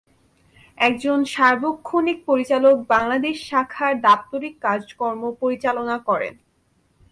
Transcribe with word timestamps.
একজন 0.77 1.19
সার্বক্ষণিক 1.25 2.17
পরিচালক 2.25 2.75
বাংলাদেশ 2.87 3.35
শাখার 3.49 3.93
দাপ্তরিক 4.01 4.55
কাজকর্ম 4.61 5.23
পরিচালনা 5.41 5.97
করেন। 6.09 6.33